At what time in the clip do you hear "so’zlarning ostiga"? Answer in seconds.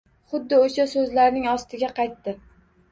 0.95-1.95